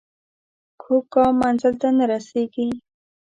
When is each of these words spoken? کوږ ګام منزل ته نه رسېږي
کوږ 0.81 1.03
ګام 1.13 1.33
منزل 1.41 1.73
ته 1.81 1.87
نه 1.97 2.05
رسېږي 2.11 2.67